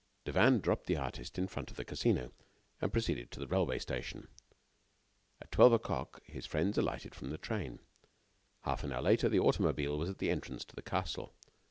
Devanne 0.25 0.59
dropped 0.59 0.87
the 0.87 0.97
artist 0.97 1.37
in 1.37 1.47
front 1.47 1.69
of 1.69 1.77
the 1.77 1.85
Casino, 1.85 2.31
and 2.81 2.91
proceeded 2.91 3.29
to 3.29 3.39
the 3.39 3.45
railway 3.45 3.77
station. 3.77 4.29
At 5.39 5.51
twelve 5.51 5.73
o'clock 5.73 6.21
his 6.25 6.47
friends 6.47 6.75
alighted 6.79 7.13
from 7.13 7.29
the 7.29 7.37
train. 7.37 7.77
A 8.63 8.69
half 8.71 8.83
hour 8.83 8.99
later 8.99 9.29
the 9.29 9.37
automobile 9.39 9.99
was 9.99 10.09
at 10.09 10.17
the 10.17 10.31
entrance 10.31 10.65
to 10.65 10.75
the 10.75 10.81
castle. 10.81 11.35